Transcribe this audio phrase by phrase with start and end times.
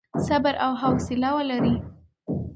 [0.27, 1.75] صبر او حوصله ولرئ.